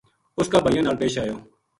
اس 0.39 0.47
کا 0.51 0.57
بھائیاں 0.63 0.83
نال 0.85 0.95
پیش 1.01 1.13
آیو 1.23 1.35